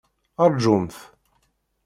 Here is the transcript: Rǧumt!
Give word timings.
Rǧumt! 0.51 0.95